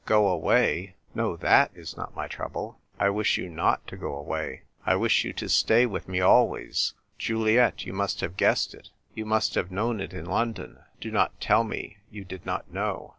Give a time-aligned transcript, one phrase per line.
[0.07, 0.93] "Go aivay?
[1.13, 2.79] No, that is not my trouble.
[2.97, 4.63] I wish you not to go away.
[4.83, 6.95] I wish you to stay with me always.
[7.19, 10.79] Juliet, you must have guessed it; you must have known it in London.
[10.99, 13.09] Do not tell me you did not know.